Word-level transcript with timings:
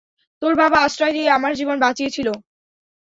তোর 0.41 0.53
বাবা 0.55 0.77
আশ্রয় 0.81 1.13
দিয়ে 1.13 1.29
আমার 1.31 1.51
জীবন 1.55 1.77
বাঁচিয়েছিল। 1.79 2.27